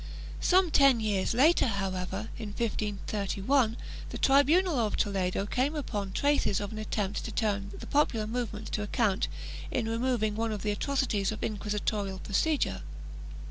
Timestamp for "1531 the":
2.53-4.17